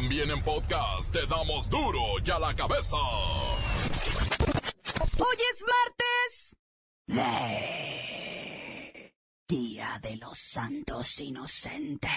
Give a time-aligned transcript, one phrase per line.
[0.00, 2.96] También en podcast te damos duro y a la cabeza.
[5.18, 6.56] Hoy es martes.
[9.48, 12.12] Día de los Santos Inocentes.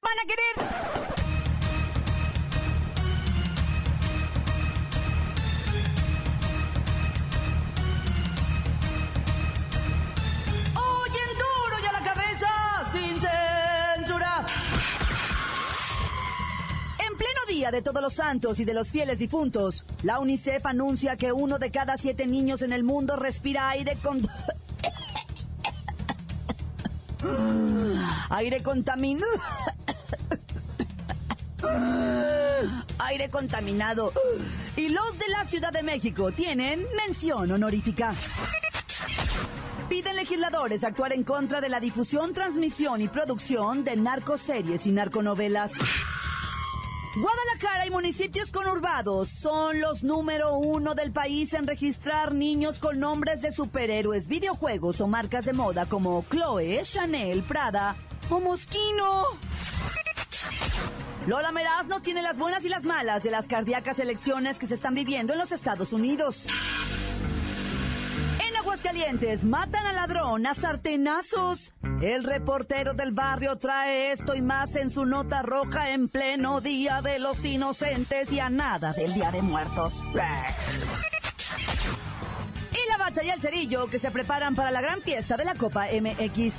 [0.00, 1.23] Van a querer.
[17.70, 21.70] De todos los santos y de los fieles difuntos, la UNICEF anuncia que uno de
[21.70, 24.26] cada siete niños en el mundo respira aire con...
[28.30, 29.26] aire contaminado.
[32.98, 34.12] aire contaminado.
[34.76, 38.14] Y los de la Ciudad de México tienen mención honorífica.
[39.88, 45.72] Piden legisladores actuar en contra de la difusión, transmisión y producción de narcoseries y narconovelas.
[47.16, 47.53] Guadalajara
[47.86, 53.52] y municipios conurbados son los número uno del país en registrar niños con nombres de
[53.52, 57.96] superhéroes, videojuegos o marcas de moda como Chloe, Chanel, Prada
[58.30, 59.24] o Moschino.
[61.26, 64.74] Lola Meraz nos tiene las buenas y las malas de las cardíacas elecciones que se
[64.74, 66.46] están viviendo en los Estados Unidos.
[68.84, 71.72] En Aguascalientes matan al ladrón a sartenazos.
[72.02, 77.00] El reportero del barrio trae esto y más en su nota roja en pleno Día
[77.00, 80.02] de los Inocentes y a nada del Día de Muertos.
[82.72, 85.54] Y la bacha y el cerillo que se preparan para la gran fiesta de la
[85.54, 86.54] Copa MX.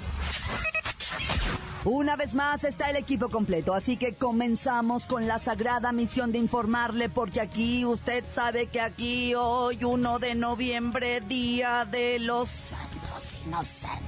[1.85, 6.39] Una vez más está el equipo completo, así que comenzamos con la sagrada misión de
[6.39, 13.37] informarle, porque aquí usted sabe que aquí hoy, 1 de noviembre, Día de los Santos
[13.45, 13.99] Inocentes.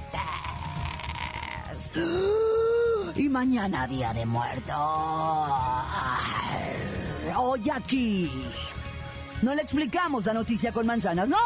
[3.14, 4.76] Y mañana, Día de Muertos.
[7.36, 8.30] Hoy aquí.
[9.42, 11.36] No le explicamos la noticia con manzanas, no.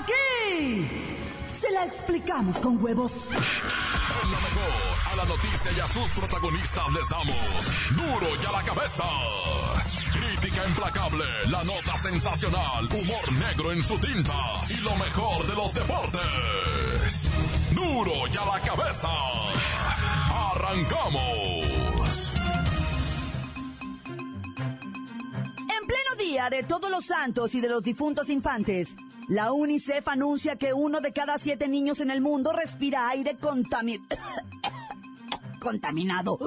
[0.00, 0.88] Aquí.
[1.54, 3.30] Se la explicamos con huevos.
[5.16, 7.36] La noticia y a sus protagonistas les damos
[7.90, 9.04] duro y a la cabeza.
[10.12, 14.34] Crítica implacable, la nota sensacional, humor negro en su tinta
[14.68, 17.28] y lo mejor de los deportes.
[17.72, 19.08] Duro y a la cabeza.
[20.52, 21.66] Arrancamos.
[25.58, 28.96] En pleno día de todos los santos y de los difuntos infantes,
[29.28, 34.00] la UNICEF anuncia que uno de cada siete niños en el mundo respira aire contami-
[35.62, 36.38] contaminado.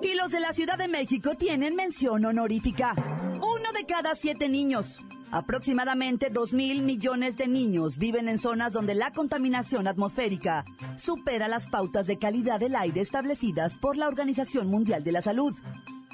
[0.00, 2.94] Y los de la Ciudad de México tienen mención honorífica.
[2.94, 5.04] Uno de cada siete niños.
[5.32, 10.64] Aproximadamente 2 mil millones de niños viven en zonas donde la contaminación atmosférica
[10.96, 15.52] supera las pautas de calidad del aire establecidas por la Organización Mundial de la Salud.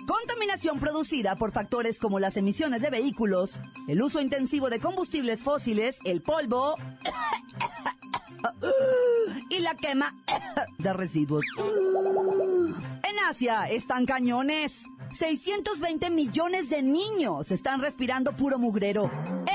[0.07, 5.99] Contaminación producida por factores como las emisiones de vehículos, el uso intensivo de combustibles fósiles,
[6.05, 6.77] el polvo
[9.53, 10.15] y la quema
[10.79, 11.45] de residuos.
[13.03, 14.85] En Asia están cañones.
[15.13, 19.11] 620 millones de niños están respirando puro mugrero.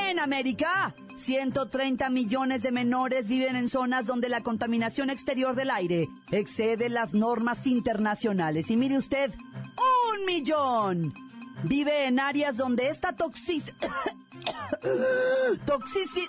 [0.07, 6.09] En América, 130 millones de menores viven en zonas donde la contaminación exterior del aire
[6.31, 8.69] excede las normas internacionales.
[8.69, 9.33] Y mire usted,
[10.13, 11.13] un millón
[11.63, 13.73] vive en áreas donde esta toxic...
[15.65, 16.27] toxici...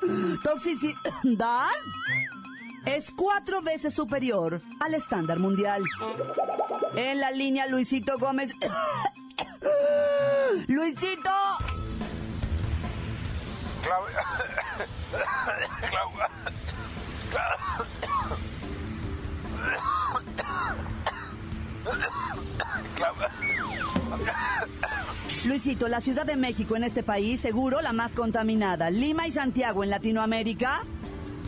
[0.44, 1.66] toxicidad
[2.96, 5.82] es cuatro veces superior al estándar mundial.
[6.96, 8.52] En la línea Luisito Gómez.
[10.66, 11.30] Luisito.
[25.44, 28.90] Luisito, la Ciudad de México en este país, seguro la más contaminada.
[28.90, 30.82] Lima y Santiago en Latinoamérica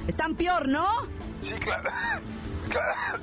[0.07, 0.87] están peor, ¿no?
[1.43, 1.91] Sí, claro.
[2.69, 3.21] Claro.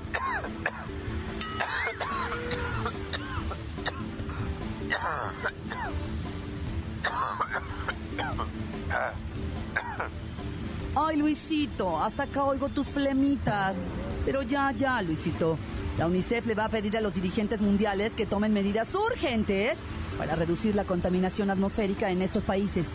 [10.96, 13.78] Ay, Luisito, hasta acá oigo tus flemitas.
[14.25, 15.58] Pero ya, ya, Luisito.
[15.97, 19.79] La UNICEF le va a pedir a los dirigentes mundiales que tomen medidas urgentes
[20.17, 22.87] para reducir la contaminación atmosférica en estos países.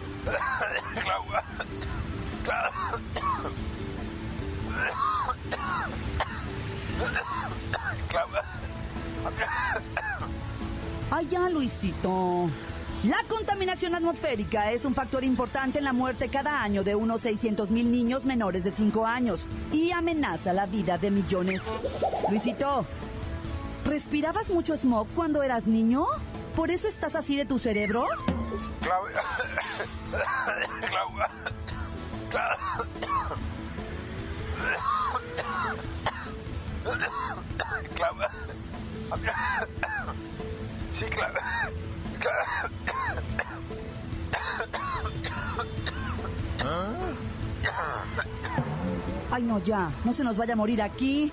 [11.10, 12.48] Ay, ya, Luisito.
[13.04, 17.70] La contaminación atmosférica es un factor importante en la muerte cada año de unos 600
[17.70, 21.62] mil niños menores de 5 años y amenaza la vida de millones.
[22.30, 22.86] Luisito,
[23.84, 26.06] ¿Respirabas mucho smog cuando eras niño?
[26.54, 28.06] ¿Por eso estás así de tu cerebro?
[28.80, 29.20] Claudia.
[30.88, 31.28] Claudia.
[40.92, 41.42] Sí, Claudia.
[49.30, 49.90] Ay, no, ya.
[50.04, 51.32] No se nos vaya a morir aquí.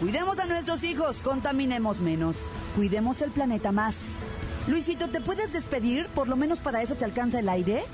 [0.00, 2.48] Cuidemos a nuestros hijos, contaminemos menos.
[2.74, 4.26] Cuidemos el planeta más.
[4.66, 6.08] Luisito, ¿te puedes despedir?
[6.08, 7.84] Por lo menos para eso te alcanza el aire.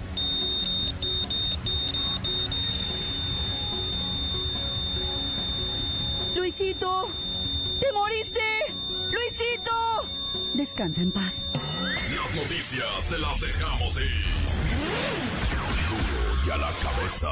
[6.35, 7.09] Luisito,
[7.81, 8.41] te moriste.
[9.29, 10.09] Luisito,
[10.55, 11.51] descansa en paz.
[11.53, 14.25] Las noticias te las dejamos ir.
[16.47, 17.29] Y a la cabeza.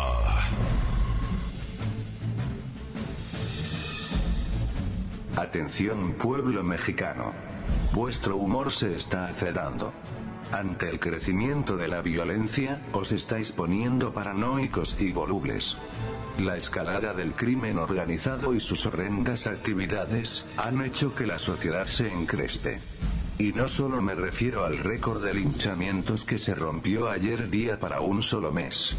[5.37, 7.33] Atención pueblo mexicano.
[7.95, 9.95] Vuestro humor se está acelerando.
[10.53, 15.79] Ante el crecimiento de la violencia, os estáis poniendo paranoicos y volubles.
[16.39, 22.13] La escalada del crimen organizado y sus horrendas actividades, han hecho que la sociedad se
[22.13, 22.81] encrespe.
[23.39, 28.03] Y no solo me refiero al récord de linchamientos que se rompió ayer día para
[28.03, 28.95] un solo mes.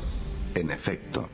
[0.56, 1.30] En efecto,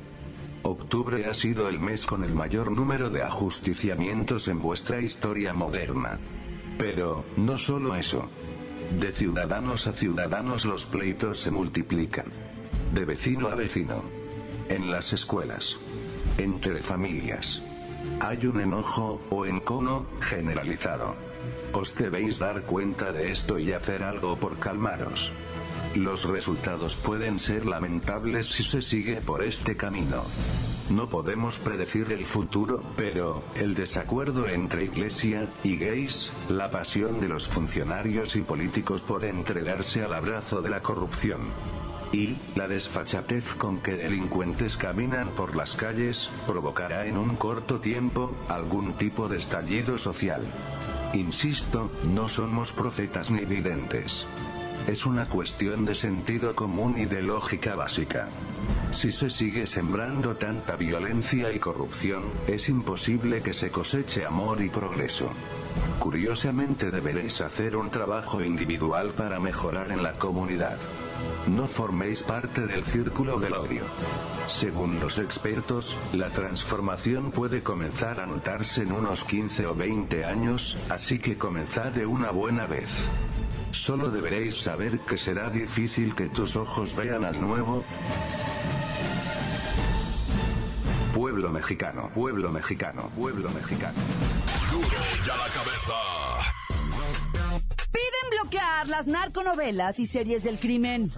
[0.63, 6.19] octubre ha sido el mes con el mayor número de ajusticiamientos en vuestra historia moderna.
[6.77, 8.29] Pero, no solo eso.
[8.99, 12.25] De ciudadanos a ciudadanos los pleitos se multiplican.
[12.93, 14.22] De vecino a vecino.
[14.69, 15.77] En las escuelas.
[16.37, 17.61] Entre familias.
[18.19, 21.15] Hay un enojo, o encono, generalizado.
[21.73, 25.31] Os debéis dar cuenta de esto y hacer algo por calmaros.
[25.95, 30.23] Los resultados pueden ser lamentables si se sigue por este camino.
[30.89, 37.29] No podemos predecir el futuro, pero, el desacuerdo entre iglesia y gays, la pasión de
[37.29, 41.41] los funcionarios y políticos por entregarse al abrazo de la corrupción.
[42.13, 48.31] Y, la desfachatez con que delincuentes caminan por las calles, provocará en un corto tiempo,
[48.49, 50.43] algún tipo de estallido social.
[51.13, 54.27] Insisto, no somos profetas ni videntes.
[54.87, 58.27] Es una cuestión de sentido común y de lógica básica.
[58.91, 64.69] Si se sigue sembrando tanta violencia y corrupción, es imposible que se coseche amor y
[64.69, 65.31] progreso.
[65.97, 70.77] Curiosamente deberéis hacer un trabajo individual para mejorar en la comunidad.
[71.47, 73.83] No forméis parte del círculo del odio.
[74.47, 80.77] Según los expertos, la transformación puede comenzar a notarse en unos 15 o 20 años,
[80.89, 82.89] así que comenzad de una buena vez.
[83.71, 87.83] Solo deberéis saber que será difícil que tus ojos vean al nuevo
[91.13, 93.97] pueblo mexicano, pueblo mexicano, pueblo mexicano.
[94.71, 94.87] Duro
[95.25, 96.52] y a la cabeza.
[98.31, 101.11] Bloquear las narconovelas y series del crimen.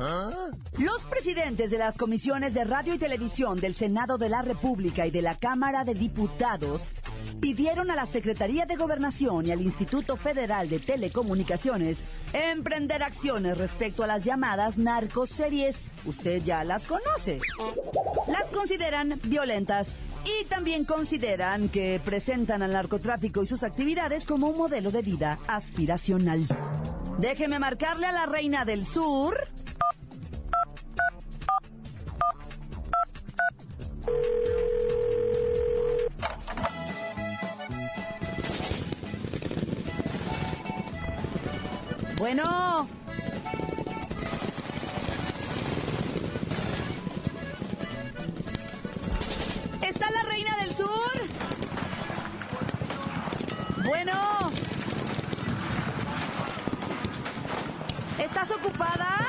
[0.77, 5.11] Los presidentes de las comisiones de radio y televisión del Senado de la República y
[5.11, 6.91] de la Cámara de Diputados
[7.39, 14.03] pidieron a la Secretaría de Gobernación y al Instituto Federal de Telecomunicaciones emprender acciones respecto
[14.03, 15.93] a las llamadas narcoseries.
[16.05, 17.39] Usted ya las conoce.
[18.27, 24.57] Las consideran violentas y también consideran que presentan al narcotráfico y sus actividades como un
[24.57, 26.45] modelo de vida aspiracional.
[27.17, 29.37] Déjeme marcarle a la reina del sur.
[42.17, 42.87] Bueno.
[49.81, 50.87] ¿Está la reina del sur?
[53.85, 54.51] Bueno.
[58.17, 59.24] ¿Estás ocupada?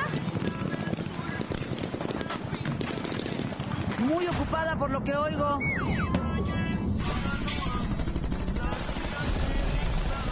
[4.47, 5.59] Muy ocupada por lo que oigo.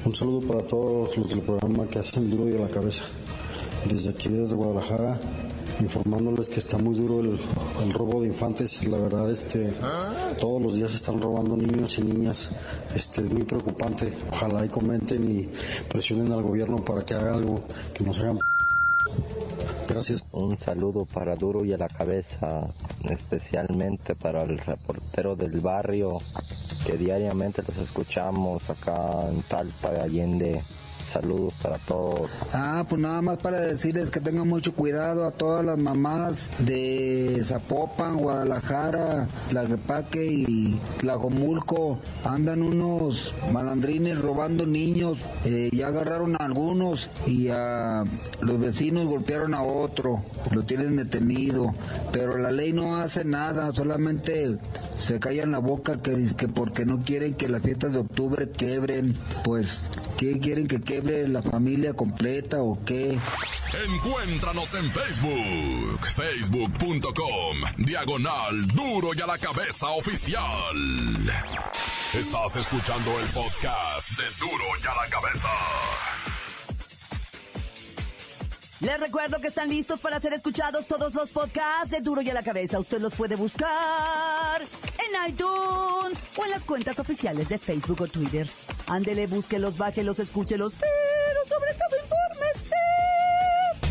[0.05, 3.05] un saludo para todos los del programa que hacen Duro y a la Cabeza.
[3.85, 5.19] Desde aquí, desde Guadalajara,
[5.79, 8.83] informándoles que está muy duro el, robo de infantes.
[8.87, 9.73] La verdad, este,
[10.39, 12.49] todos los días están robando niños y niñas.
[12.95, 14.13] Este, es muy preocupante.
[14.31, 15.49] Ojalá y comenten y
[15.89, 17.63] presionen al gobierno para que haga algo,
[17.93, 18.39] que nos hagan.
[19.87, 20.25] Gracias.
[20.31, 22.67] Un saludo para Duro y a la cabeza,
[23.09, 26.19] especialmente para el reportero del barrio,
[26.85, 30.63] que diariamente los escuchamos acá en Talpa de Allende.
[31.15, 32.29] Saludos para todos.
[32.51, 37.41] Ah, pues nada más para decirles que tengan mucho cuidado a todas las mamás de
[37.41, 41.99] Zapopan, Guadalajara, Tlaquepaque y Tlajomulco.
[42.25, 45.17] Andan unos malandrines robando niños.
[45.45, 48.03] Eh, ya agarraron a algunos y a
[48.41, 50.21] los vecinos golpearon a otro.
[50.51, 51.73] Lo tienen detenido.
[52.11, 54.57] Pero la ley no hace nada, solamente
[54.99, 59.15] se callan la boca que, que porque no quieren que las fiestas de octubre quebren.
[59.45, 63.17] Pues, ¿qué quieren que la familia completa o qué?
[63.85, 70.75] Encuéntranos en Facebook, facebook.com, diagonal duro y a la cabeza oficial.
[72.13, 76.34] Estás escuchando el podcast de duro y a la cabeza.
[78.81, 82.33] Les recuerdo que están listos para ser escuchados todos los podcasts de Duro y a
[82.33, 82.77] la Cabeza.
[82.77, 88.49] Usted los puede buscar en iTunes o en las cuentas oficiales de Facebook o Twitter.
[88.87, 92.75] Ándele, búsquelos, bájelos, escúchelos, pero sobre todo infórmese.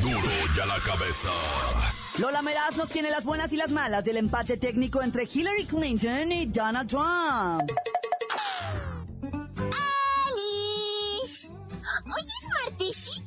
[0.02, 1.30] Duro y a la Cabeza.
[2.18, 6.30] Lola Meraz nos tiene las buenas y las malas del empate técnico entre Hillary Clinton
[6.30, 7.72] y Donald Trump.
[10.28, 11.48] ¡Alice!
[12.04, 13.23] ¡Hoy es martesito!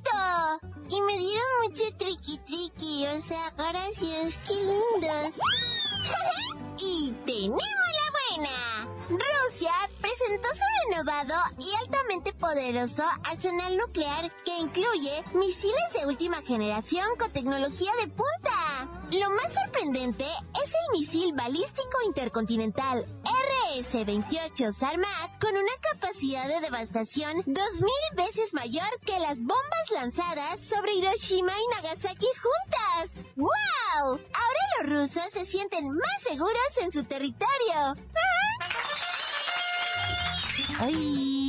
[0.97, 5.35] Y me dieron mucho triqui triqui, o sea, gracias, qué lindos.
[6.79, 8.89] y tenemos la buena.
[9.07, 17.07] Rusia presentó su renovado y altamente poderoso arsenal nuclear que incluye misiles de última generación
[17.19, 18.96] con tecnología de punta.
[19.11, 27.41] Lo más sorprendente es el misil balístico intercontinental RS-28 Sarmat con una capacidad de devastación
[27.45, 33.23] 2000 veces mayor que las bombas lanzadas sobre Hiroshima y Nagasaki juntas.
[33.37, 33.49] ¡Wow!
[34.03, 37.95] Ahora los rusos se sienten más seguros en su territorio.
[40.79, 41.46] Ay,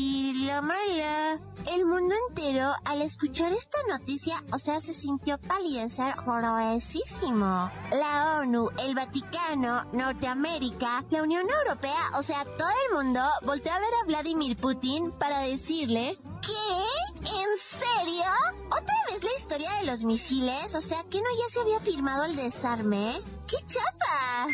[0.49, 1.38] la mala.
[1.75, 7.71] El mundo entero, al escuchar esta noticia, o sea, se sintió palidecer gruesísimo.
[7.93, 13.78] La ONU, el Vaticano, Norteamérica, la Unión Europea, o sea, todo el mundo volteó a
[13.78, 17.28] ver a Vladimir Putin para decirle ¿Qué?
[17.28, 18.25] ¿En serio?
[18.69, 20.75] ¿Otra vez la historia de los misiles?
[20.75, 23.21] O sea, ¿que no ya se había firmado el desarme?
[23.47, 24.47] ¡Qué chapa!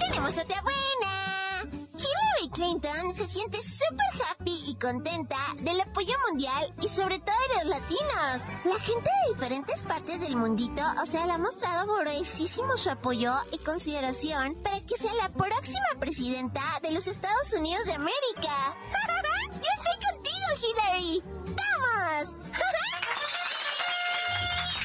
[0.00, 0.81] ¡Tenemos otra buena!
[2.72, 7.80] Clinton se siente súper happy y contenta del apoyo mundial y sobre todo de los
[7.80, 8.48] latinos.
[8.64, 13.34] La gente de diferentes partes del mundito, o sea, le ha mostrado gruesísimo su apoyo
[13.52, 18.74] y consideración para que sea la próxima presidenta de los Estados Unidos de América.
[19.52, 21.22] ¡Yo estoy contigo, Hillary!
[21.76, 22.40] ¡Vamos!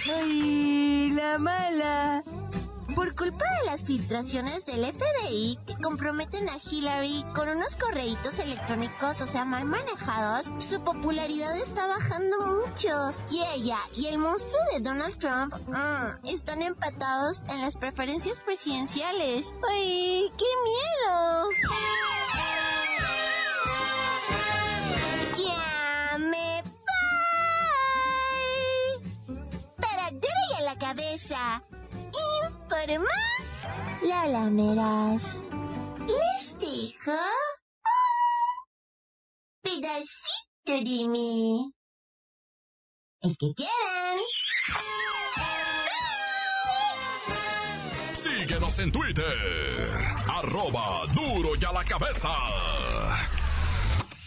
[0.14, 2.24] ¡Ay, la mala!
[2.98, 9.22] Por culpa de las filtraciones del FBI que comprometen a Hillary con unos correitos electrónicos,
[9.22, 13.14] o sea, mal manejados, su popularidad está bajando mucho.
[13.30, 19.54] Y ella y el monstruo de Donald Trump mm, están empatados en las preferencias presidenciales.
[19.70, 21.50] ¡Ay, qué miedo!
[25.38, 26.78] ¡Ya me voy!
[30.58, 31.62] A la cabeza
[32.08, 33.18] informa
[34.02, 35.46] Lola Meras.
[36.08, 38.64] Les dejo un
[39.62, 41.74] pedacito de mí.
[43.22, 44.18] El que quieran.
[48.14, 50.00] Síguenos en Twitter.
[50.30, 52.30] Arroba duro y a la cabeza.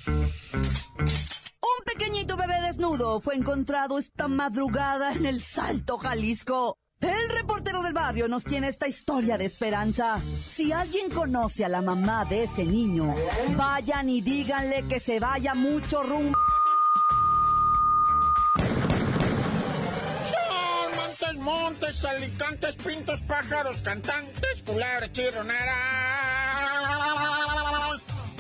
[0.07, 6.77] Un pequeñito bebé desnudo fue encontrado esta madrugada en el Salto, Jalisco.
[7.71, 10.19] Reportero del barrio nos tiene esta historia de esperanza.
[10.19, 13.15] Si alguien conoce a la mamá de ese niño,
[13.57, 16.37] vayan y díganle que se vaya mucho rumbo.
[20.97, 25.77] Montes, montes, alicantes, pintos, pájaros, cantantes, culebras, chirroneras.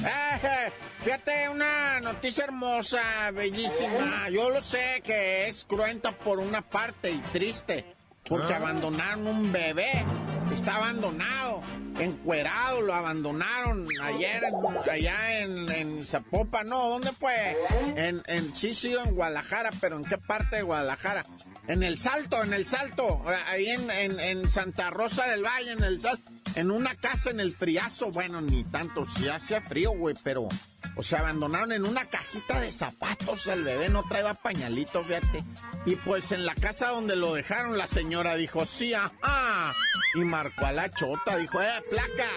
[0.04, 0.72] Eh,
[1.02, 4.28] Fíjate, una noticia hermosa, bellísima.
[4.28, 7.96] Yo lo sé que es cruenta por una parte y triste,
[8.30, 10.06] porque abandonaron un bebé.
[10.54, 11.60] Está abandonado,
[12.00, 16.66] encuerado, lo abandonaron ayer en- allá en, en Zapopan.
[16.66, 17.56] No, ¿dónde fue?
[17.94, 21.24] En, en, sí, sí, en Guadalajara, pero ¿en qué parte de Guadalajara?
[21.68, 25.84] En el Salto, en el Salto, ahí en, en, en Santa Rosa del Valle, en
[25.84, 26.32] el Salto.
[26.56, 30.48] En una casa en el friazo, bueno, ni tanto, sí hacía frío, güey, pero,
[30.96, 35.44] o sea, abandonaron en una cajita de zapatos, el bebé no traía pañalito, fíjate.
[35.86, 39.72] Y pues en la casa donde lo dejaron, la señora dijo, sí, ajá,
[40.14, 42.28] y marcó a la chota, dijo, eh, placa,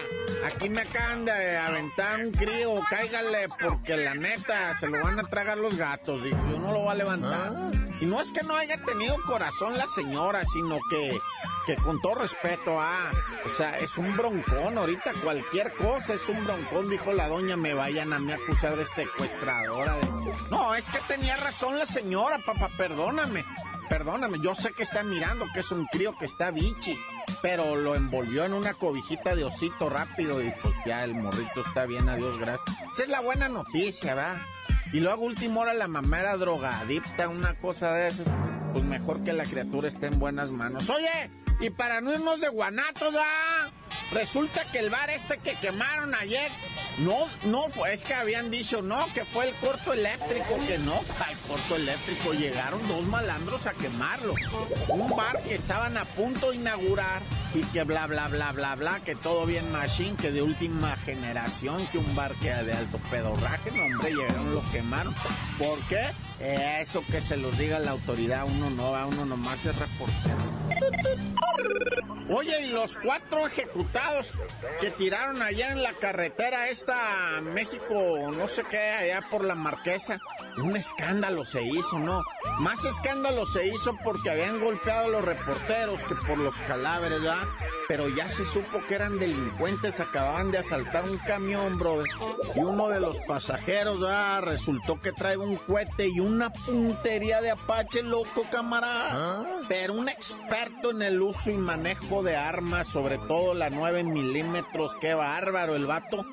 [0.46, 5.24] aquí me acaban de aventar un crío, cáigale, porque la neta, se lo van a
[5.24, 7.52] tragar los gatos, dijo, yo no lo voy a levantar.
[8.00, 11.18] Y no es que no haya tenido corazón la señora, sino que,
[11.66, 13.10] que con todo respeto, ah,
[13.44, 17.74] o sea, es un broncón, ahorita cualquier cosa es un broncón, dijo la doña, me
[17.74, 19.94] vayan a mí a acusar de secuestradora.
[19.96, 20.06] de-
[20.50, 23.44] No, es que tenía razón la señora, papá, perdóname,
[23.88, 26.96] perdóname, yo sé que está mirando que es un crío que está bichi,
[27.42, 31.86] pero lo envolvió en una cobijita de osito rápido y pues ya el morrito está
[31.86, 32.76] bien, adiós, gracias.
[32.92, 34.36] Esa es la buena noticia, ¿verdad?
[34.92, 38.26] Y luego a última hora la mamá era drogadicta, una cosa de esas.
[38.72, 40.88] Pues mejor que la criatura esté en buenas manos.
[40.90, 41.30] Oye,
[41.60, 43.70] y para no irnos de guanatos, ¿ah?
[44.12, 46.50] Resulta que el bar este que quemaron ayer,
[46.98, 50.94] no, no fue, es que habían dicho, no, que fue el corto eléctrico, que no,
[50.94, 54.34] al corto eléctrico llegaron dos malandros a quemarlo.
[54.88, 57.22] Un bar que estaban a punto de inaugurar
[57.54, 61.84] y que bla, bla, bla, bla, bla, que todo bien machine, que de última generación,
[61.88, 65.14] que un bar que era de alto pedorraje, no, hombre, llegaron, lo quemaron.
[65.58, 66.12] ¿Por qué?
[66.80, 70.63] Eso que se los diga la autoridad, uno no va, uno nomás es reportero.
[72.28, 74.32] Oye, y los cuatro ejecutados
[74.80, 80.18] que tiraron allá en la carretera esta México, no sé qué, allá por la Marquesa,
[80.58, 82.24] un escándalo se hizo, ¿no?
[82.60, 87.46] Más escándalo se hizo porque habían golpeado a los reporteros que por los cadáveres, ¿verdad?
[87.86, 92.06] Pero ya se supo que eran delincuentes, acababan de asaltar un camión, brother.
[92.56, 94.42] Y uno de los pasajeros, ¿verdad?
[94.42, 99.44] Resultó que trae un cohete y una puntería de Apache, loco, camarada.
[99.68, 104.96] Pero un experto en el uso y manejo de armas, sobre todo la 9 milímetros,
[105.00, 106.24] qué bárbaro el vato.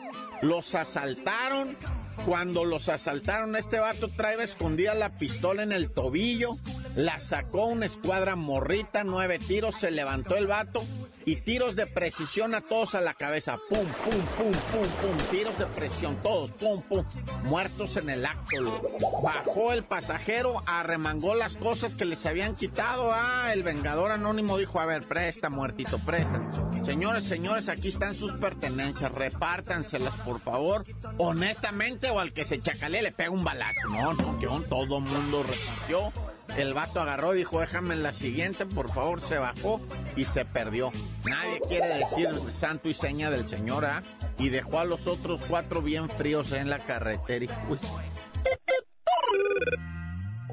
[0.42, 1.78] Los asaltaron.
[2.26, 6.56] Cuando los asaltaron, este vato traía escondida la pistola en el tobillo.
[6.96, 10.84] La sacó una escuadra morrita, nueve tiros, se levantó el vato
[11.26, 13.58] y tiros de precisión a todos a la cabeza.
[13.70, 15.28] Pum, pum, pum, pum, pum.
[15.30, 17.06] Tiros de presión, todos, pum, pum.
[17.44, 18.82] Muertos en el acto.
[19.24, 23.12] Bajó el pasajero, arremangó las cosas que les habían quitado.
[23.14, 26.42] Ah, el vengador anónimo dijo, a ver, presta, muertito, presta.
[26.84, 30.84] Señores, señores, aquí están sus pertenencias, repártanselas, por favor.
[31.18, 33.88] Honestamente, o al que se chacalee le pega un balazo.
[33.90, 36.12] No, no, que un todo mundo repartió.
[36.58, 39.80] El vato agarró y dijo, déjame en la siguiente, por favor, se bajó
[40.16, 40.92] y se perdió.
[41.26, 44.04] Nadie quiere decir santo y seña del señor, ¿ah?
[44.38, 47.82] Y dejó a los otros cuatro bien fríos en la carretera y pues...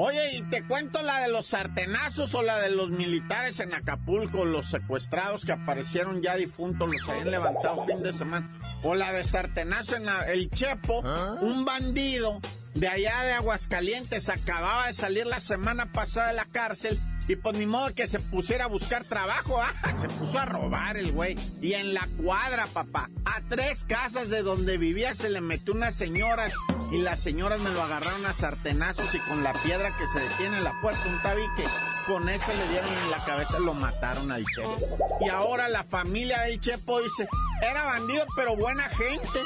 [0.01, 4.45] Oye, y te cuento la de los sartenazos o la de los militares en Acapulco,
[4.45, 8.49] los secuestrados que aparecieron ya difuntos, los habían levantado fin de semana.
[8.85, 11.01] O la de sartenazo en la- el Chepo,
[11.41, 12.41] un bandido
[12.79, 16.99] de allá de Aguascalientes, acababa de salir la semana pasada de la cárcel.
[17.27, 20.97] Y pues ni modo que se pusiera a buscar trabajo, ah, se puso a robar
[20.97, 21.37] el güey.
[21.61, 25.91] Y en la cuadra, papá, a tres casas de donde vivía se le metió una
[25.91, 26.49] señora
[26.91, 30.59] y las señoras me lo agarraron a sartenazos y con la piedra que se detiene
[30.59, 31.65] en la puerta, un tabique,
[32.07, 34.79] con eso le dieron en la cabeza, lo mataron al Chepo.
[35.21, 37.29] Y ahora la familia del Chepo dice,
[37.61, 39.41] era bandido pero buena gente.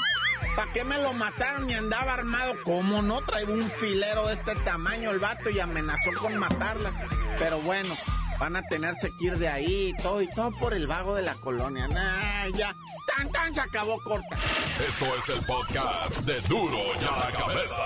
[0.56, 2.54] ¿Para qué me lo mataron y andaba armado?
[2.64, 3.24] ¿Cómo no?
[3.24, 6.90] Traía un filero de este tamaño el vato y amenazó con matarla.
[7.38, 7.94] Pero bueno,
[8.38, 11.22] van a tenerse que ir de ahí y todo, y todo por el vago de
[11.22, 11.88] la colonia.
[11.88, 12.74] Nah, ya,
[13.16, 14.36] tan tan se acabó corta.
[14.88, 17.82] Esto es el podcast de Duro y a la Cabeza.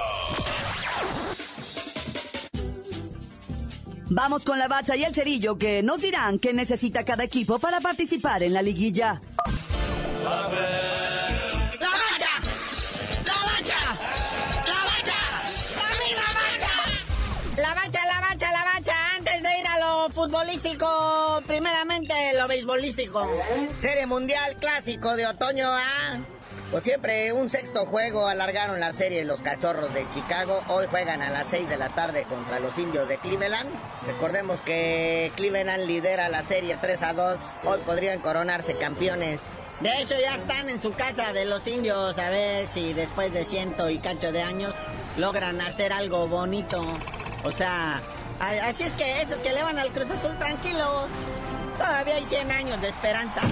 [4.09, 7.81] Vamos con la bacha y el cerillo que nos dirán qué necesita cada equipo para
[7.81, 9.21] participar en la liguilla.
[10.23, 10.49] ¡La
[20.27, 23.31] futbolístico, primeramente lo beisbolístico.
[23.79, 26.19] Serie Mundial Clásico de Otoño A.
[26.73, 30.61] Pues siempre un sexto juego alargaron la serie los Cachorros de Chicago.
[30.67, 33.71] Hoy juegan a las 6 de la tarde contra los Indios de Cleveland.
[34.05, 37.39] Recordemos que Cleveland lidera la serie 3 a 2.
[37.65, 39.39] Hoy podrían coronarse campeones.
[39.79, 43.45] De hecho, ya están en su casa de los indios a ver si después de
[43.45, 44.75] ciento y cacho de años
[45.19, 46.83] logran hacer algo bonito.
[47.45, 48.01] O sea,
[48.41, 51.09] así es que esos que le van al Cruz Azul tranquilos.
[51.77, 53.43] Todavía hay 100 años de esperanza.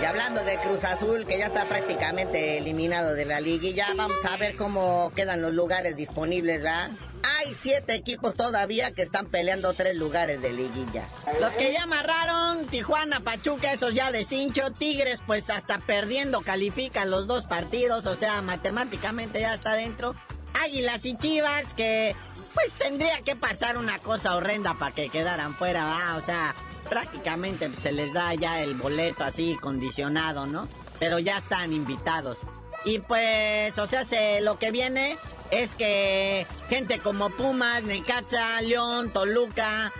[0.00, 4.36] Y hablando de Cruz Azul, que ya está prácticamente eliminado de la liguilla, vamos a
[4.36, 6.90] ver cómo quedan los lugares disponibles, ¿verdad?
[7.38, 11.04] Hay siete equipos todavía que están peleando tres lugares de liguilla.
[11.38, 17.10] Los que ya amarraron, Tijuana, Pachuca, esos ya de cincho, Tigres, pues hasta perdiendo califican
[17.10, 20.16] los dos partidos, o sea, matemáticamente ya está dentro.
[20.54, 22.14] Águilas y Chivas, que
[22.54, 26.16] pues tendría que pasar una cosa horrenda para que quedaran fuera, ¿va?
[26.16, 26.54] O sea,
[26.88, 30.68] prácticamente se les da ya el boleto así condicionado, ¿no?
[30.98, 32.38] Pero ya están invitados.
[32.84, 35.16] Y pues, o sea, se, lo que viene
[35.50, 39.92] es que gente como Pumas, Necaxa, León, Toluca,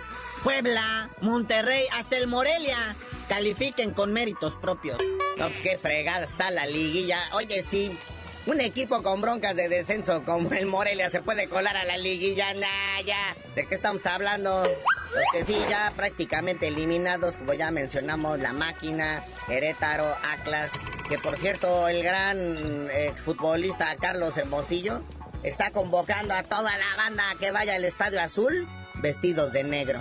[0.43, 2.77] Puebla, Monterrey, hasta el Morelia
[3.29, 4.97] califiquen con méritos propios.
[5.37, 7.19] No, pues qué fregada está la liguilla.
[7.33, 7.97] Oye, sí,
[8.45, 12.53] un equipo con broncas de descenso como el Morelia se puede colar a la liguilla.
[12.53, 13.35] Nah, ya.
[13.55, 14.63] ¿De qué estamos hablando?
[14.63, 20.71] Los que sí, ya prácticamente eliminados, como ya mencionamos, la máquina, Herétaro, Atlas.
[21.07, 25.01] Que por cierto, el gran exfutbolista Carlos Hermosillo
[25.43, 29.99] está convocando a toda la banda a que vaya al Estadio Azul vestidos de negro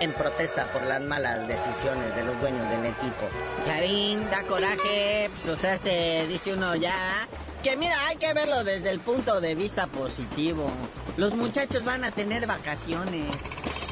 [0.00, 3.28] en protesta por las malas decisiones de los dueños del equipo.
[3.64, 7.26] Clarín, da coraje, pues o sea, se dice uno ya
[7.64, 10.70] que mira, hay que verlo desde el punto de vista positivo.
[11.16, 13.24] Los muchachos van a tener vacaciones,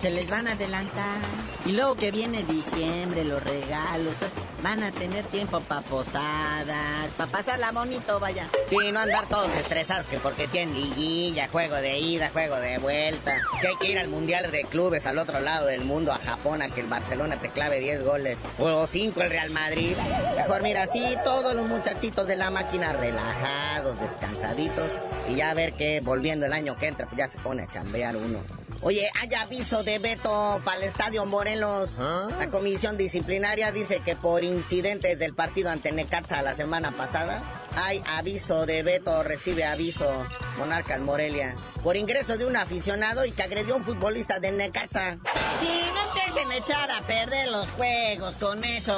[0.03, 1.19] se les van a adelantar.
[1.65, 4.15] Y luego que viene diciembre, los regalos,
[4.63, 8.49] van a tener tiempo para posadas, para pasarla bonito, vaya.
[8.71, 13.37] Sí, no andar todos estresados que porque tienen liguilla, juego de ida, juego de vuelta.
[13.61, 16.63] Que hay que ir al Mundial de Clubes al otro lado del mundo, a Japón,
[16.63, 18.39] a que el Barcelona te clave 10 goles.
[18.59, 19.97] O 5 el Real Madrid.
[20.37, 24.89] Mejor mira, sí, todos los muchachitos de la máquina relajados descansaditos,
[25.29, 27.67] y ya a ver que volviendo el año que entra, pues ya se pone a
[27.67, 28.62] chambear uno.
[28.81, 31.91] Oye, hay aviso de veto para el Estadio Morelos.
[31.99, 32.29] ¿Ah?
[32.39, 37.43] La comisión disciplinaria dice que por incidentes del partido ante Necaxa la semana pasada,
[37.77, 40.27] hay aviso de veto, recibe aviso
[40.59, 44.57] Monarca en Morelia, por ingreso de un aficionado y que agredió a un futbolista del
[44.57, 45.19] Necaxa.
[45.61, 48.97] Sí, no te hacen echar a perder los juegos con eso.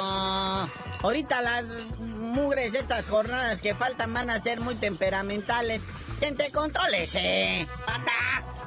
[1.01, 1.65] Ahorita las
[1.99, 5.81] mugres estas jornadas que faltan van a ser muy temperamentales.
[6.19, 7.67] Gente, contrólese.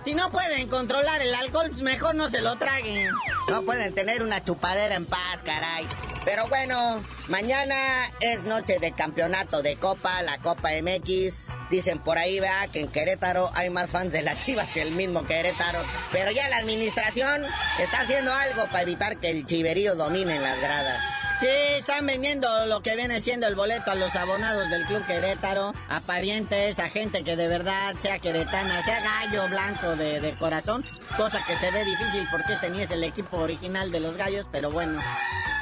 [0.09, 3.11] Si no pueden controlar el alcohol, mejor no se lo traguen.
[3.51, 5.87] No pueden tener una chupadera en paz, caray.
[6.29, 11.47] Pero bueno, mañana es noche de campeonato de Copa, la Copa MX.
[11.71, 14.91] Dicen por ahí, vea, que en Querétaro hay más fans de las Chivas que el
[14.91, 15.79] mismo Querétaro.
[16.13, 17.47] Pero ya la administración
[17.79, 21.03] está haciendo algo para evitar que el chiverío domine en las gradas.
[21.41, 25.73] Sí, están vendiendo lo que viene siendo el boleto a los abonados del Club Querétaro,
[25.89, 30.85] a parientes, a gente que de verdad sea queretana, sea gallo blanco de, corazón,
[31.17, 34.47] cosa que se ve difícil porque este ni es el equipo original de los gallos,
[34.51, 35.01] pero bueno,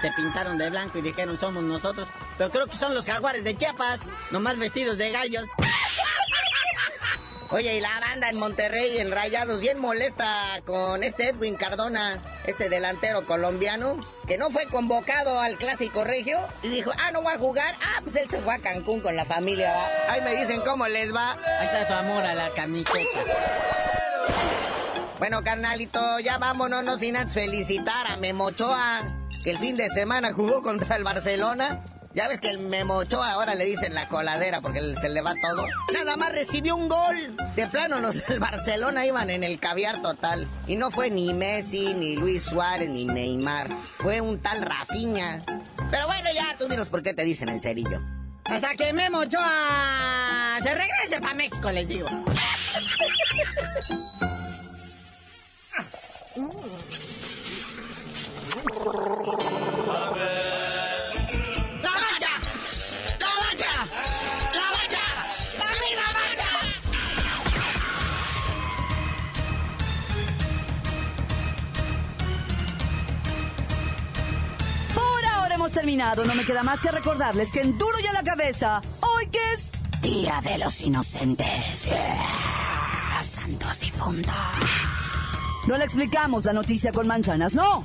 [0.00, 3.56] se pintaron de blanco y dijeron somos nosotros, pero creo que son los jaguares de
[3.56, 5.46] Chiapas, nomás vestidos de gallos.
[7.50, 12.68] Oye, y la banda en Monterrey, en Rayados, bien molesta con este Edwin Cardona, este
[12.68, 17.38] delantero colombiano, que no fue convocado al Clásico Regio y dijo, ah, no va a
[17.38, 17.76] jugar.
[17.80, 19.72] Ah, pues él se fue a Cancún con la familia.
[20.08, 21.32] Ahí me dicen cómo les va.
[21.32, 23.24] Ahí está su amor a la camiseta.
[25.18, 29.06] Bueno, carnalito, ya vámonos, no sin antes felicitar a Memochoa,
[29.46, 33.54] que el fin de semana jugó contra el Barcelona ya ves que el Memocho ahora
[33.54, 35.64] le dicen la coladera porque se le va todo.
[35.92, 37.36] Nada más recibió un gol.
[37.54, 40.48] De plano los del Barcelona iban en el caviar total.
[40.66, 43.68] Y no fue ni Messi, ni Luis Suárez, ni Neymar.
[43.98, 45.42] Fue un tal Rafiña.
[45.90, 48.00] Pero bueno, ya tú dinos por qué te dicen el cerillo.
[48.46, 52.08] Hasta que Memo se regrese para México, les digo.
[75.76, 79.26] terminado, no me queda más que recordarles que en duro y a la cabeza, hoy
[79.26, 79.70] que es
[80.00, 81.86] Día de los Inocentes.
[83.20, 84.34] Santos y fundos.
[85.66, 87.84] No le explicamos la noticia con manzanas, no.